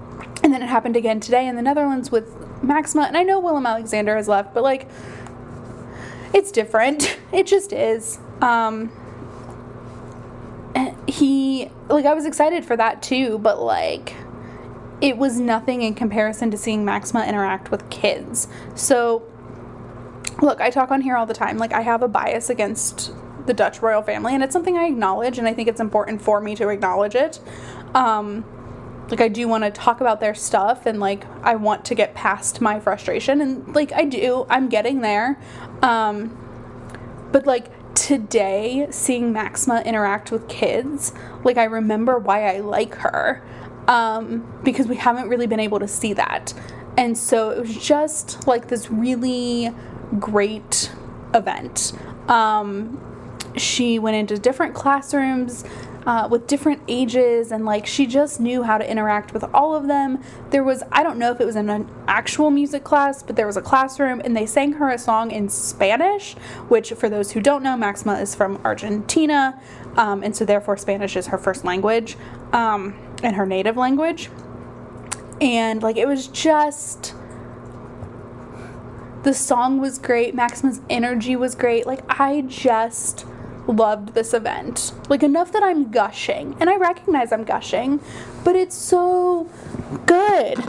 and 0.43 0.53
then 0.53 0.61
it 0.61 0.67
happened 0.67 0.95
again 0.95 1.19
today 1.19 1.47
in 1.47 1.55
the 1.55 1.61
Netherlands 1.61 2.11
with 2.11 2.33
Maxima, 2.63 3.03
and 3.03 3.17
I 3.17 3.23
know 3.23 3.39
Willem 3.39 3.65
Alexander 3.65 4.15
has 4.15 4.27
left, 4.27 4.53
but 4.53 4.63
like 4.63 4.89
it's 6.33 6.51
different. 6.51 7.19
It 7.33 7.47
just 7.47 7.73
is. 7.73 8.17
Um, 8.39 8.93
he 11.07 11.69
like 11.89 12.05
I 12.05 12.13
was 12.13 12.25
excited 12.25 12.65
for 12.65 12.75
that 12.77 13.01
too, 13.01 13.37
but 13.39 13.61
like 13.61 14.15
it 15.01 15.17
was 15.17 15.39
nothing 15.39 15.81
in 15.81 15.93
comparison 15.93 16.51
to 16.51 16.57
seeing 16.57 16.85
Maxima 16.85 17.25
interact 17.25 17.71
with 17.71 17.89
kids. 17.89 18.47
So 18.75 19.23
look, 20.41 20.61
I 20.61 20.69
talk 20.69 20.91
on 20.91 21.01
here 21.01 21.15
all 21.15 21.25
the 21.25 21.33
time. 21.33 21.57
Like 21.57 21.73
I 21.73 21.81
have 21.81 22.01
a 22.01 22.07
bias 22.07 22.49
against 22.49 23.11
the 23.45 23.53
Dutch 23.53 23.81
royal 23.81 24.01
family 24.01 24.33
and 24.33 24.43
it's 24.43 24.53
something 24.53 24.77
I 24.77 24.85
acknowledge 24.85 25.37
and 25.37 25.47
I 25.47 25.53
think 25.53 25.67
it's 25.67 25.79
important 25.79 26.21
for 26.21 26.41
me 26.41 26.55
to 26.55 26.69
acknowledge 26.69 27.15
it. 27.15 27.39
Um 27.93 28.43
like 29.09 29.21
I 29.21 29.27
do 29.27 29.47
want 29.47 29.63
to 29.63 29.69
talk 29.69 30.01
about 30.01 30.19
their 30.19 30.33
stuff 30.33 30.87
and 30.87 30.99
like 30.99 31.25
I 31.43 31.55
want 31.55 31.85
to 31.85 31.95
get 31.95 32.15
past 32.15 32.59
my 32.59 32.79
frustration 32.79 33.39
and 33.39 33.75
like 33.75 33.93
I 33.93 34.05
do 34.05 34.47
I'm 34.49 34.67
getting 34.67 35.01
there 35.01 35.39
um 35.83 36.35
but 37.31 37.45
like 37.45 37.67
today 37.95 38.87
seeing 38.91 39.33
Maxima 39.33 39.81
interact 39.81 40.31
with 40.31 40.47
kids 40.47 41.13
like 41.43 41.57
I 41.57 41.63
remember 41.63 42.19
why 42.19 42.53
I 42.53 42.59
like 42.59 42.95
her 42.95 43.41
um 43.87 44.61
because 44.63 44.87
we 44.87 44.95
haven't 44.95 45.29
really 45.29 45.47
been 45.47 45.59
able 45.59 45.79
to 45.79 45.87
see 45.87 46.13
that. 46.13 46.53
And 46.97 47.17
so 47.17 47.49
it 47.49 47.59
was 47.59 47.77
just 47.77 48.47
like 48.47 48.67
this 48.67 48.91
really 48.91 49.73
great 50.19 50.91
event. 51.33 51.93
Um 52.27 53.01
she 53.57 53.99
went 53.99 54.17
into 54.17 54.37
different 54.37 54.75
classrooms 54.75 55.63
uh, 56.05 56.27
with 56.29 56.47
different 56.47 56.81
ages 56.87 57.51
and 57.51 57.65
like 57.65 57.85
she 57.85 58.05
just 58.05 58.39
knew 58.39 58.63
how 58.63 58.77
to 58.77 58.89
interact 58.89 59.33
with 59.33 59.43
all 59.53 59.75
of 59.75 59.87
them. 59.87 60.21
There 60.51 60.63
was 60.63 60.83
i 60.91 61.03
don't 61.03 61.17
know 61.17 61.31
if 61.31 61.41
it 61.41 61.45
was 61.45 61.55
an 61.55 61.89
actual 62.07 62.51
music 62.51 62.83
class 62.83 63.23
but 63.23 63.35
there 63.35 63.47
was 63.47 63.57
a 63.57 63.61
classroom 63.61 64.21
and 64.23 64.35
they 64.35 64.45
sang 64.45 64.73
her 64.73 64.89
a 64.89 64.97
song 64.97 65.31
in 65.31 65.49
spanish 65.49 66.33
which 66.69 66.91
for 66.93 67.09
those 67.09 67.31
who 67.31 67.41
don't 67.41 67.63
know 67.63 67.75
maxima 67.75 68.19
is 68.19 68.35
from 68.35 68.59
argentina 68.63 69.59
um, 69.97 70.23
and 70.23 70.35
so 70.35 70.45
therefore 70.45 70.77
spanish 70.77 71.15
is 71.15 71.27
her 71.27 71.37
first 71.37 71.65
language 71.65 72.17
um, 72.53 72.95
and 73.23 73.35
her 73.35 73.45
native 73.45 73.77
language. 73.77 74.29
And 75.41 75.83
like 75.83 75.97
it 75.97 76.07
was 76.07 76.27
just 76.27 77.13
the 79.23 79.33
song 79.33 79.81
was 79.81 79.97
great 79.97 80.35
maxima's 80.35 80.79
energy 80.89 81.35
was 81.35 81.55
great 81.55 81.87
like 81.87 82.01
i 82.07 82.41
just 82.41 83.25
loved 83.67 84.13
this 84.13 84.33
event. 84.33 84.93
Like, 85.09 85.23
enough 85.23 85.51
that 85.51 85.63
I'm 85.63 85.91
gushing. 85.91 86.55
And 86.59 86.69
I 86.69 86.77
recognize 86.77 87.31
I'm 87.31 87.43
gushing, 87.43 87.99
but 88.43 88.55
it's 88.55 88.75
so 88.75 89.49
good. 90.05 90.63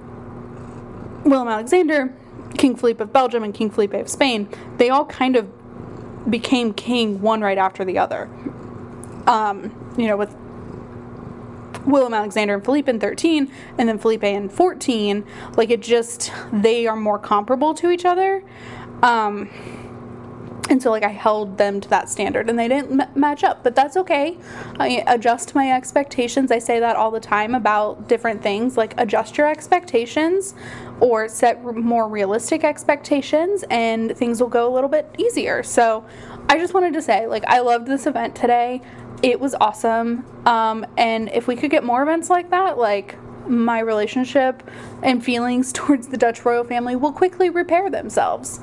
Willem 1.25 1.49
Alexander, 1.49 2.14
King 2.57 2.76
Philippe 2.76 3.02
of 3.02 3.12
Belgium, 3.12 3.43
and 3.43 3.52
King 3.52 3.71
Felipe 3.71 3.95
of 3.95 4.09
Spain, 4.09 4.49
they 4.76 4.88
all 4.88 5.05
kind 5.05 5.37
of 5.37 6.31
became 6.31 6.73
king 6.73 7.21
one 7.21 7.40
right 7.40 7.59
after 7.59 7.85
the 7.85 7.99
other. 7.99 8.31
Um, 9.26 9.95
you 9.99 10.07
know, 10.07 10.17
with 10.17 10.35
Willem 11.87 12.14
Alexander 12.14 12.54
and 12.54 12.64
Philippe 12.64 12.90
in 12.90 13.00
13, 13.00 13.50
and 13.78 13.88
then 13.88 13.99
Felipe 13.99 14.25
in 14.25 14.49
14, 14.49 15.25
like 15.56 15.70
it 15.70 15.80
just, 15.80 16.32
they 16.52 16.87
are 16.87 16.97
more 16.97 17.18
comparable 17.18 17.75
to 17.75 17.90
each 17.90 18.04
other. 18.04 18.42
Um, 19.02 19.49
and 20.70 20.82
so 20.82 20.90
like 20.90 21.02
i 21.02 21.08
held 21.08 21.56
them 21.58 21.80
to 21.80 21.88
that 21.88 22.08
standard 22.08 22.49
and 22.49 22.58
they 22.58 22.68
didn't 22.68 23.00
m- 23.00 23.11
match 23.14 23.42
up 23.42 23.64
but 23.64 23.75
that's 23.75 23.97
okay. 23.97 24.37
I 24.78 25.02
adjust 25.06 25.54
my 25.54 25.73
expectations. 25.73 26.50
I 26.50 26.58
say 26.58 26.80
that 26.80 26.97
all 26.97 27.11
the 27.11 27.20
time 27.20 27.54
about 27.54 28.08
different 28.08 28.42
things 28.42 28.76
like 28.76 28.94
adjust 28.99 29.38
your 29.38 29.49
expectations 29.49 30.54
or 31.00 31.28
set 31.28 31.64
more 31.64 32.08
realistic 32.08 32.64
expectations 32.64 33.64
and 33.70 34.16
things 34.16 34.40
will 34.40 34.49
go 34.49 34.70
a 34.70 34.73
little 34.73 34.90
bit 34.90 35.14
easier. 35.18 35.62
So 35.62 36.04
i 36.50 36.58
just 36.58 36.75
wanted 36.75 36.93
to 36.95 37.02
say 37.02 37.26
like 37.26 37.45
i 37.47 37.60
loved 37.60 37.86
this 37.86 38.06
event 38.06 38.34
today 38.34 38.80
it 39.23 39.41
was 39.41 39.54
awesome. 39.61 40.25
Um, 40.47 40.87
and 40.97 41.28
if 41.31 41.47
we 41.47 41.57
could 41.57 41.71
get 41.71 41.85
more 41.85 42.02
events 42.02 42.31
like 42.31 42.50
that, 42.50 42.78
like 42.78 43.17
my 43.49 43.81
relationship 43.81 44.63
and 45.02 45.25
feelings 45.25 45.73
towards 45.75 46.09
the 46.09 46.17
Dutch 46.17 46.45
royal 46.45 46.65
family 46.65 46.97
will 46.97 47.13
quickly 47.13 47.50
repair 47.50 47.91
themselves. 47.91 48.61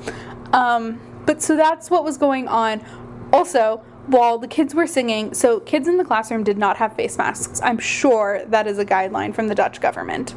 Um, 0.52 1.00
but 1.26 1.42
so 1.42 1.56
that's 1.56 1.90
what 1.90 2.04
was 2.04 2.16
going 2.16 2.48
on. 2.48 2.84
Also, 3.32 3.82
while 4.06 4.38
the 4.38 4.46
kids 4.46 4.74
were 4.74 4.86
singing, 4.86 5.34
so 5.34 5.58
kids 5.60 5.88
in 5.88 5.96
the 5.96 6.04
classroom 6.04 6.44
did 6.44 6.56
not 6.56 6.76
have 6.76 6.94
face 6.94 7.18
masks. 7.18 7.60
I'm 7.62 7.78
sure 7.78 8.44
that 8.46 8.66
is 8.66 8.78
a 8.78 8.84
guideline 8.84 9.34
from 9.34 9.48
the 9.48 9.54
Dutch 9.54 9.80
government. 9.80 10.34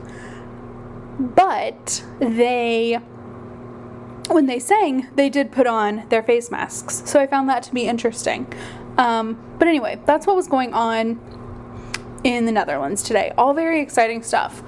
But 1.19 2.03
they, 2.19 2.95
when 4.29 4.47
they 4.47 4.57
sang, 4.57 5.07
they 5.15 5.29
did 5.29 5.51
put 5.51 5.67
on 5.67 6.07
their 6.09 6.23
face 6.23 6.49
masks. 6.49 7.03
So 7.05 7.19
I 7.19 7.27
found 7.27 7.47
that 7.49 7.61
to 7.63 7.73
be 7.73 7.83
interesting. 7.83 8.51
Um, 8.99 9.41
but 9.57 9.67
anyway, 9.69 9.97
that's 10.05 10.27
what 10.27 10.35
was 10.35 10.47
going 10.47 10.73
on 10.73 11.21
in 12.25 12.45
the 12.45 12.51
Netherlands 12.51 13.01
today. 13.01 13.31
All 13.37 13.53
very 13.53 13.81
exciting 13.81 14.21
stuff. 14.23 14.61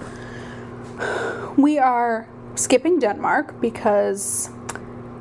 We 1.58 1.78
are 1.78 2.30
skipping 2.56 2.98
Denmark 2.98 3.60
because 3.60 4.50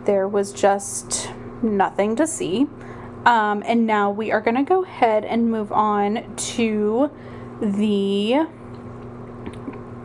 there 0.04 0.28
was 0.28 0.52
just 0.52 1.32
nothing 1.60 2.14
to 2.16 2.26
see. 2.26 2.68
Um, 3.26 3.64
and 3.66 3.84
now 3.84 4.12
we 4.12 4.30
are 4.30 4.40
going 4.40 4.56
to 4.56 4.62
go 4.62 4.84
ahead 4.84 5.24
and 5.24 5.50
move 5.50 5.72
on 5.72 6.34
to 6.54 7.10
the 7.60 8.46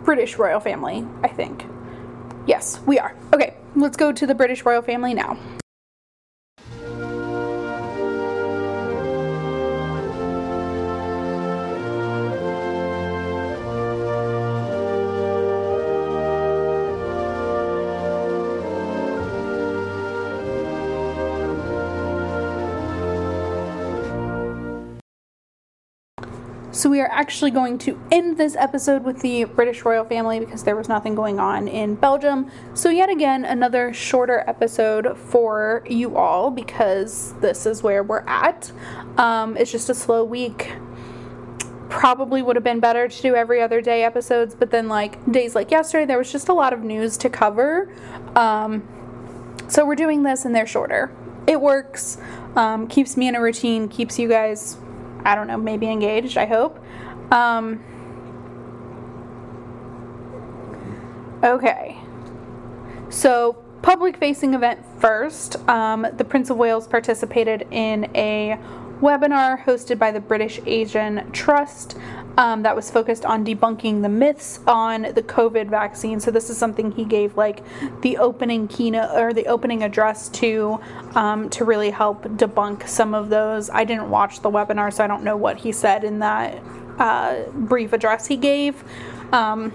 British 0.04 0.38
royal 0.38 0.60
family, 0.60 1.06
I 1.24 1.28
think. 1.28 1.68
Yes, 2.48 2.80
we 2.88 2.98
are. 2.98 3.16
Okay, 3.34 3.56
let's 3.76 3.98
go 3.98 4.12
to 4.12 4.26
the 4.26 4.36
British 4.36 4.66
royal 4.66 4.82
family 4.82 5.14
now. 5.14 5.38
So 26.76 26.90
we 26.90 27.00
are 27.00 27.10
actually 27.10 27.52
going 27.52 27.78
to 27.80 27.98
end 28.12 28.38
this 28.38 28.58
episode 28.58 29.06
with 29.06 29.22
the 29.22 29.46
British 29.46 29.86
royal 29.86 30.04
family 30.04 30.42
because 30.42 30.66
there 30.66 30.76
was 30.76 30.90
nothing 30.90 31.16
going 31.16 31.40
on 31.40 31.70
in 31.70 31.96
Belgium. 31.96 32.52
So 32.74 32.90
yet 32.90 33.10
again, 33.10 33.46
another 33.46 33.94
shorter 33.94 34.44
episode 34.46 35.18
for 35.18 35.86
you 35.88 36.18
all 36.18 36.52
because 36.52 37.32
this 37.40 37.66
is 37.66 37.82
where 37.82 38.04
we're 38.04 38.26
at. 38.28 38.74
Um, 39.18 39.56
it's 39.56 39.72
just 39.72 39.90
a 39.90 39.94
slow 39.94 40.26
week. 40.26 40.74
Probably 41.88 42.42
would 42.42 42.58
have 42.58 42.66
been 42.66 42.82
better 42.82 43.08
to 43.08 43.22
do 43.22 43.36
every 43.36 43.62
other 43.62 43.80
day 43.80 44.04
episodes, 44.04 44.54
but 44.54 44.70
then 44.70 44.90
like 44.90 45.32
days 45.32 45.56
like 45.56 45.72
yesterday, 45.72 46.06
there 46.06 46.18
was 46.18 46.30
just 46.30 46.50
a 46.50 46.54
lot 46.54 46.74
of 46.74 46.84
news 46.84 47.16
to 47.20 47.30
cover. 47.30 47.90
Um, 48.36 48.86
so 49.70 49.86
we're 49.86 49.96
doing 49.96 50.24
this 50.24 50.44
and 50.44 50.54
they're 50.54 50.68
shorter. 50.68 51.10
It 51.48 51.62
works, 51.62 52.18
um, 52.58 52.90
keeps 52.90 53.16
me 53.16 53.30
in 53.30 53.36
a 53.36 53.42
routine, 53.42 53.88
keeps 53.88 54.20
you 54.20 54.28
guys 54.28 54.76
I 55.26 55.36
don't 55.36 55.48
know, 55.48 55.58
maybe 55.58 55.88
engaged, 55.90 56.38
I 56.38 56.46
hope. 56.46 56.80
Um, 57.32 57.84
okay. 61.44 61.98
So, 63.10 63.54
public 63.82 64.18
facing 64.18 64.54
event 64.54 64.86
first. 65.00 65.58
Um, 65.68 66.08
the 66.18 66.24
Prince 66.24 66.50
of 66.50 66.58
Wales 66.58 66.88
participated 66.88 67.68
in 67.72 68.10
a 68.16 68.58
webinar 69.06 69.64
hosted 69.64 70.00
by 70.00 70.10
the 70.10 70.20
British 70.20 70.60
Asian 70.66 71.32
Trust 71.32 71.96
um, 72.38 72.64
that 72.64 72.76
was 72.76 72.90
focused 72.90 73.24
on 73.24 73.46
debunking 73.46 74.02
the 74.02 74.10
myths 74.10 74.60
on 74.66 75.04
the 75.04 75.22
COVID 75.22 75.70
vaccine. 75.70 76.20
So 76.20 76.32
this 76.32 76.50
is 76.50 76.58
something 76.58 76.92
he 76.92 77.06
gave 77.06 77.38
like 77.38 77.62
the 78.02 78.18
opening 78.18 78.68
keynote 78.68 79.12
or 79.16 79.32
the 79.32 79.46
opening 79.46 79.84
address 79.84 80.28
to 80.30 80.80
um, 81.14 81.50
to 81.52 81.64
really 81.66 81.92
help 81.92 82.24
debunk 82.24 82.88
some 82.88 83.14
of 83.14 83.30
those. 83.30 83.70
I 83.70 83.84
didn't 83.86 84.10
watch 84.10 84.42
the 84.42 84.50
webinar, 84.50 84.92
so 84.92 85.04
I 85.04 85.08
don't 85.08 85.24
know 85.24 85.38
what 85.38 85.58
he 85.58 85.72
said 85.72 86.04
in 86.04 86.20
that 86.20 86.62
uh, 86.98 87.44
brief 87.52 87.94
address 87.94 88.26
he 88.26 88.38
gave. 88.38 88.84
Um, 89.32 89.72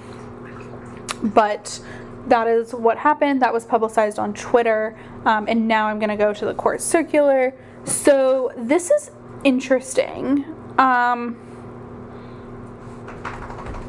but 1.22 1.80
that 2.26 2.48
is 2.48 2.74
what 2.74 2.98
happened. 2.98 3.42
That 3.42 3.52
was 3.52 3.64
publicized 3.64 4.18
on 4.18 4.34
Twitter. 4.34 4.98
Um, 5.24 5.46
and 5.48 5.68
now 5.68 5.86
I'm 5.86 5.98
going 5.98 6.10
to 6.10 6.16
go 6.16 6.32
to 6.32 6.44
the 6.44 6.54
court 6.54 6.80
circular. 6.80 7.54
So 7.84 8.52
this 8.56 8.90
is 8.90 9.10
interesting. 9.44 10.44
Um, 10.78 11.36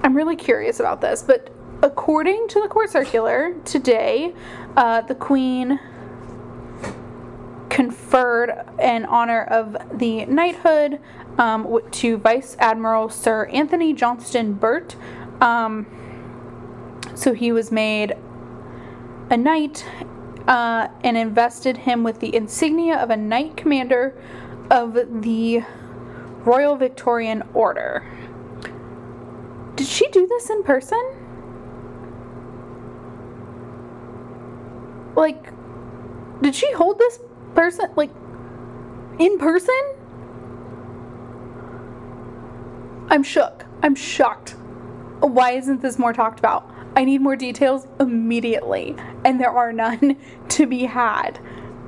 I'm 0.03 0.15
really 0.15 0.35
curious 0.35 0.79
about 0.79 1.01
this, 1.01 1.21
but 1.23 1.53
according 1.83 2.47
to 2.49 2.61
the 2.61 2.67
court 2.67 2.89
circular 2.89 3.55
today, 3.65 4.33
uh, 4.75 5.01
the 5.01 5.15
Queen 5.15 5.79
conferred 7.69 8.51
an 8.79 9.05
honor 9.05 9.43
of 9.43 9.77
the 9.97 10.25
knighthood 10.25 10.99
um, 11.37 11.79
to 11.91 12.17
Vice 12.17 12.57
Admiral 12.59 13.09
Sir 13.09 13.45
Anthony 13.45 13.93
Johnstone-Burt. 13.93 14.95
Um, 15.41 15.85
so 17.15 17.33
he 17.33 17.51
was 17.51 17.71
made 17.71 18.15
a 19.29 19.37
knight 19.37 19.85
uh, 20.47 20.89
and 21.03 21.15
invested 21.15 21.77
him 21.77 22.03
with 22.03 22.19
the 22.19 22.35
insignia 22.35 22.95
of 22.95 23.09
a 23.09 23.17
knight 23.17 23.55
commander 23.55 24.21
of 24.69 24.93
the 25.21 25.63
Royal 26.45 26.75
Victorian 26.75 27.43
Order. 27.53 28.05
Did 29.75 29.87
she 29.87 30.07
do 30.09 30.27
this 30.27 30.49
in 30.49 30.63
person? 30.63 31.01
Like, 35.15 35.51
did 36.41 36.55
she 36.55 36.71
hold 36.73 36.99
this 36.99 37.19
person, 37.55 37.89
like, 37.95 38.11
in 39.19 39.37
person? 39.37 39.79
I'm 43.09 43.23
shook. 43.23 43.65
I'm 43.83 43.95
shocked. 43.95 44.55
Why 45.19 45.51
isn't 45.51 45.81
this 45.81 45.99
more 45.99 46.13
talked 46.13 46.39
about? 46.39 46.69
I 46.95 47.05
need 47.05 47.21
more 47.21 47.35
details 47.35 47.87
immediately, 47.99 48.95
and 49.23 49.39
there 49.39 49.51
are 49.51 49.71
none 49.71 50.17
to 50.49 50.65
be 50.65 50.85
had. 50.85 51.39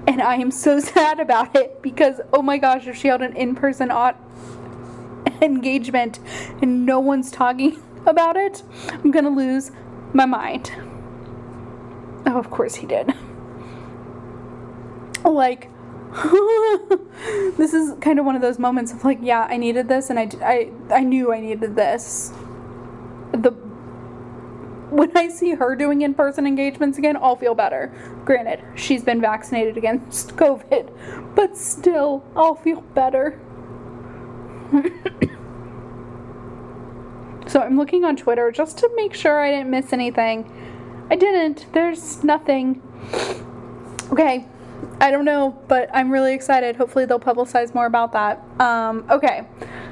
And 0.08 0.22
I 0.22 0.36
am 0.36 0.52
so 0.52 0.80
sad 0.82 1.20
about 1.20 1.56
it 1.56 1.82
because, 1.82 2.22
oh 2.32 2.42
my 2.42 2.58
gosh, 2.58 2.88
if 2.88 2.98
she 2.98 3.08
held 3.08 3.22
an 3.22 3.36
in 3.36 3.56
person 3.56 3.92
engagement 5.42 6.20
and 6.62 6.86
no 6.86 7.00
one's 7.00 7.32
talking 7.32 7.82
about 8.06 8.38
it, 8.38 8.64
I'm 8.90 9.12
gonna 9.12 9.30
lose 9.30 9.72
my 10.14 10.26
mind. 10.26 10.72
Oh, 12.26 12.38
of 12.38 12.50
course 12.50 12.76
he 12.76 12.88
did. 12.88 13.14
Like, 15.26 15.70
this 17.58 17.74
is 17.74 17.98
kind 18.00 18.20
of 18.20 18.26
one 18.26 18.36
of 18.36 18.42
those 18.42 18.60
moments 18.60 18.92
of 18.92 19.04
like, 19.04 19.20
yeah, 19.22 19.48
I 19.50 19.58
needed 19.58 19.88
this, 19.88 20.10
and 20.10 20.20
I, 20.20 20.30
I, 20.42 20.72
I 20.92 21.00
knew 21.02 21.34
I 21.34 21.40
needed 21.40 21.76
this. 21.76 22.34
When 24.94 25.12
I 25.18 25.28
see 25.28 25.56
her 25.56 25.76
doing 25.76 26.04
in 26.04 26.14
person 26.14 26.46
engagements 26.46 27.00
again, 27.00 27.18
I'll 27.18 27.36
feel 27.36 27.56
better. 27.56 27.92
Granted, 28.26 28.64
she's 28.76 29.04
been 29.04 29.20
vaccinated 29.20 29.76
against 29.76 30.36
COVID, 30.36 31.34
but 31.34 31.58
still, 31.58 32.24
I'll 32.36 32.54
feel 32.54 32.82
better. 32.82 33.40
so 37.48 37.60
I'm 37.60 37.76
looking 37.76 38.06
on 38.06 38.16
Twitter 38.16 38.52
just 38.52 38.78
to 38.78 38.90
make 38.96 39.16
sure 39.16 39.44
I 39.44 39.50
didn't 39.50 39.72
miss 39.72 39.94
anything. 39.94 40.48
I 41.10 41.16
didn't. 41.16 41.66
There's 41.74 42.24
nothing. 42.24 42.80
Okay. 44.12 44.46
I 45.02 45.10
don't 45.10 45.26
know, 45.26 45.60
but 45.68 45.90
I'm 45.92 46.12
really 46.12 46.36
excited. 46.36 46.76
Hopefully, 46.76 47.06
they'll 47.06 47.20
publicize 47.20 47.74
more 47.74 47.88
about 47.88 48.14
that. 48.14 48.44
Um, 48.62 49.08
okay. 49.10 49.48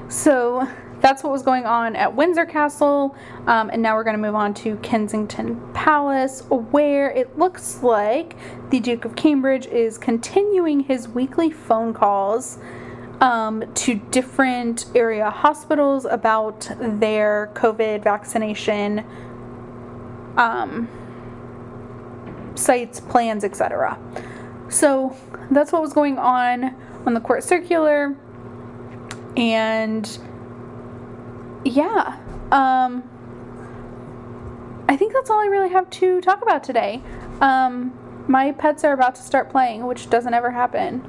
So 0.10 0.68
that's 1.02 1.24
what 1.24 1.32
was 1.32 1.42
going 1.42 1.66
on 1.66 1.96
at 1.96 2.16
Windsor 2.16 2.46
Castle. 2.46 3.16
Um, 3.48 3.70
and 3.72 3.82
now 3.82 3.96
we're 3.96 4.04
going 4.04 4.16
to 4.16 4.22
move 4.22 4.36
on 4.36 4.54
to 4.56 4.78
Kensington 4.78 5.60
Palace, 5.74 6.44
where 6.50 7.10
it 7.10 7.38
looks 7.38 7.82
like 7.84 8.38
the 8.70 8.80
Duke 8.80 9.04
of 9.04 9.16
Cambridge 9.16 9.66
is 9.66 9.98
continuing 9.98 10.82
his 10.82 11.10
weekly 11.10 11.50
phone 11.50 11.94
calls 11.94 12.60
um, 13.20 13.64
to 13.74 13.96
different 13.96 14.86
area 14.96 15.30
hospitals 15.30 16.06
about 16.06 16.70
their 16.80 17.52
COVID 17.56 18.04
vaccination 18.04 19.04
um, 20.38 20.88
sites, 22.56 23.00
plans, 23.00 23.44
etc. 23.44 23.98
So 24.70 25.16
that's 25.50 25.72
what 25.72 25.82
was 25.82 25.94
going 25.94 26.18
on 26.18 26.76
on 27.06 27.14
the 27.14 27.20
court 27.20 27.44
circular. 27.44 28.16
And 29.36 30.20
yeah, 31.64 32.18
um, 32.52 33.04
I 34.88 34.98
think 34.98 35.14
that's 35.14 35.30
all 35.30 35.40
I 35.40 35.46
really 35.46 35.70
have 35.70 35.90
to 35.92 36.22
talk 36.22 36.42
about 36.42 36.64
today. 36.64 37.02
Um, 37.40 37.98
my 38.28 38.52
pets 38.52 38.84
are 38.84 38.94
about 38.94 39.16
to 39.16 39.22
start 39.22 39.50
playing, 39.50 39.86
which 39.86 40.10
doesn't 40.10 40.34
ever 40.34 40.52
happen. 40.52 41.04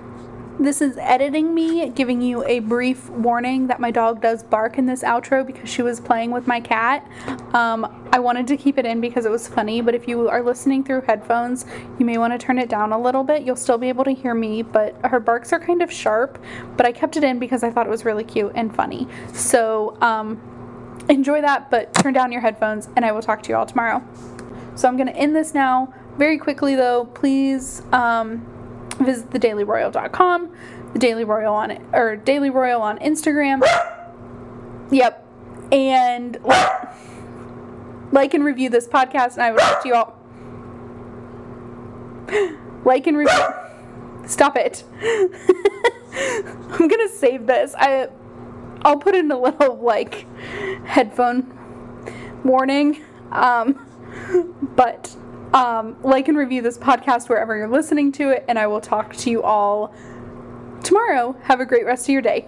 This 0.59 0.81
is 0.81 0.97
editing 0.99 1.55
me, 1.55 1.89
giving 1.91 2.21
you 2.21 2.45
a 2.45 2.61
brief 2.61 3.09
warning 3.11 3.67
that 3.69 3.81
my 3.81 3.91
dog 3.91 4.21
does 4.21 4.43
bark 4.43 4.79
in 4.79 4.87
this 4.87 5.03
outro 5.03 5.45
because 5.47 5.69
she 5.69 5.83
was 5.83 5.99
playing 5.99 6.31
with 6.31 6.47
my 6.47 6.61
cat. 6.61 7.07
Um, 7.55 8.02
I 8.13 8.19
wanted 8.19 8.47
to 8.49 8.59
keep 8.59 8.79
it 8.79 8.85
in 8.85 9.01
because 9.01 9.25
it 9.25 9.31
was 9.31 9.49
funny, 9.49 9.81
but 9.81 9.95
if 9.95 10.07
you 10.07 10.29
are 10.29 10.43
listening 10.43 10.85
through 10.85 11.01
headphones, 11.03 11.65
you 11.99 12.05
may 12.05 12.19
want 12.19 12.35
to 12.35 12.39
turn 12.39 12.59
it 12.59 12.69
down 12.69 12.93
a 12.93 13.01
little 13.01 13.25
bit. 13.25 13.43
You'll 13.43 13.57
still 13.57 13.79
be 13.79 13.89
able 13.89 14.05
to 14.05 14.13
hear 14.13 14.35
me, 14.35 14.61
but 14.61 14.95
her 15.07 15.19
barks 15.19 15.51
are 15.51 15.59
kind 15.59 15.81
of 15.81 15.91
sharp, 15.91 16.39
but 16.77 16.85
I 16.85 16.93
kept 16.93 17.17
it 17.17 17.25
in 17.25 17.39
because 17.39 17.65
I 17.65 17.71
thought 17.71 17.87
it 17.87 17.91
was 17.91 18.05
really 18.05 18.25
cute 18.25 18.53
and 18.55 18.75
funny. 18.75 19.09
So, 19.33 19.97
um, 20.03 20.41
enjoy 21.09 21.41
that, 21.41 21.71
but 21.71 21.95
turn 21.95 22.13
down 22.13 22.33
your 22.33 22.43
headphones, 22.43 22.89
and 22.97 23.05
I 23.05 23.13
will 23.13 23.23
talk 23.23 23.43
to 23.45 23.49
you 23.49 23.57
all 23.57 23.67
tomorrow. 23.67 24.03
So 24.75 24.89
I'm 24.89 24.97
going 24.97 25.09
to 25.09 25.17
end 25.17 25.35
this 25.35 25.55
now. 25.55 25.93
Very 26.19 26.37
quickly, 26.37 26.75
though, 26.75 27.07
please 27.07 27.83
um, 27.93 28.47
visit 29.01 29.31
thedailyroyal.com, 29.31 30.55
the 30.93 30.99
Daily 30.99 31.25
Royal 31.25 31.55
on 31.55 31.79
or 31.95 32.17
Daily 32.17 32.51
Royal 32.51 32.83
on 32.83 32.99
Instagram. 32.99 33.63
yep, 34.91 35.27
and 35.71 36.39
like, 36.43 36.89
like 38.13 38.35
and 38.35 38.45
review 38.45 38.71
this 38.71 38.87
podcast, 38.87 39.35
and 39.35 39.43
I 39.43 39.51
will 39.51 39.59
talk 39.59 39.83
to 39.83 39.89
you 39.89 39.95
all. 39.95 40.19
like 42.85 43.07
and 43.07 43.17
review. 43.17 43.45
Stop 44.27 44.57
it. 44.57 44.85
I'm 46.15 46.89
gonna 46.89 47.09
save 47.09 47.47
this. 47.47 47.75
I 47.77 48.09
I'll 48.83 48.99
put 48.99 49.15
in 49.15 49.31
a 49.31 49.39
little 49.39 49.77
like 49.77 50.27
headphone 50.85 51.59
warning. 52.45 53.03
Um, 53.33 53.89
but 54.77 55.15
um, 55.55 55.97
like 56.03 56.29
and 56.29 56.37
review 56.37 56.63
this 56.63 56.79
podcast 56.79 57.29
wherever 57.29 57.57
you're 57.57 57.69
listening 57.69 58.13
to 58.13 58.31
it, 58.31 58.45
and 58.47 58.59
I 58.59 58.67
will 58.67 58.81
talk 58.81 59.15
to 59.17 59.31
you 59.31 59.43
all 59.43 59.95
tomorrow. 60.83 61.37
Have 61.45 61.61
a 61.61 61.67
great 61.67 61.87
rest 61.87 62.07
of 62.07 62.11
your 62.11 62.23
day. 62.23 62.47